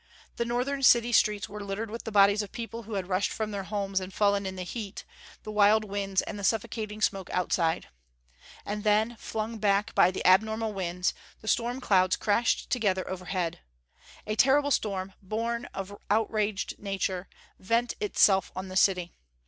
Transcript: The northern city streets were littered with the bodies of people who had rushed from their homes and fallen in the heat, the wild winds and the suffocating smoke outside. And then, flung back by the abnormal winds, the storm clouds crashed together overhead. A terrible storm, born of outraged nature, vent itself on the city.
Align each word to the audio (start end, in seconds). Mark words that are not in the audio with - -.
The 0.37 0.45
northern 0.45 0.81
city 0.81 1.11
streets 1.11 1.47
were 1.47 1.63
littered 1.63 1.91
with 1.91 2.05
the 2.05 2.11
bodies 2.11 2.41
of 2.41 2.51
people 2.51 2.81
who 2.81 2.95
had 2.95 3.05
rushed 3.05 3.29
from 3.31 3.51
their 3.51 3.65
homes 3.65 3.99
and 3.99 4.11
fallen 4.11 4.47
in 4.47 4.55
the 4.55 4.63
heat, 4.63 5.05
the 5.43 5.51
wild 5.51 5.83
winds 5.85 6.23
and 6.23 6.39
the 6.39 6.43
suffocating 6.43 7.01
smoke 7.03 7.29
outside. 7.29 7.87
And 8.65 8.83
then, 8.83 9.15
flung 9.19 9.59
back 9.59 9.93
by 9.93 10.09
the 10.09 10.25
abnormal 10.25 10.73
winds, 10.73 11.13
the 11.41 11.47
storm 11.47 11.79
clouds 11.81 12.15
crashed 12.15 12.71
together 12.71 13.07
overhead. 13.07 13.59
A 14.25 14.35
terrible 14.35 14.71
storm, 14.71 15.13
born 15.21 15.65
of 15.65 15.95
outraged 16.09 16.79
nature, 16.79 17.29
vent 17.59 17.93
itself 18.01 18.51
on 18.55 18.69
the 18.69 18.75
city. 18.75 19.13